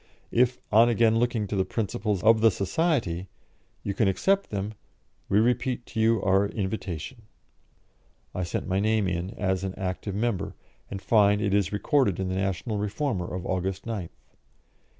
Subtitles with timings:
[0.31, 3.27] If, on again looking to the Principles of the Society,
[3.83, 4.73] you can accept them,
[5.29, 7.21] we repeat to you our invitation."
[8.33, 10.55] I sent my name in as an active member,
[10.89, 14.09] and find it is recorded in the National Reformer of August 9th.